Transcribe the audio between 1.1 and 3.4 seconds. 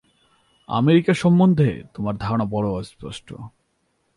সম্বন্ধে তোমার ধারণা বড় অস্পষ্ট।